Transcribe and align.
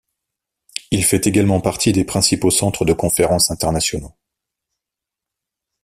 Il 0.89 1.03
fait 1.03 1.27
également 1.27 1.61
partie 1.61 1.91
des 1.91 2.03
principaux 2.03 2.49
centres 2.49 2.85
de 2.85 2.93
conférence 2.93 3.51
internationaux. 3.51 4.15